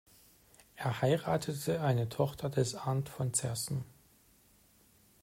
Er 0.77 0.99
heiratete 1.03 1.81
eine 1.81 2.09
Tochter 2.09 2.49
des 2.49 2.73
Arnd 2.73 3.07
von 3.07 3.35
Zerssen. 3.35 3.85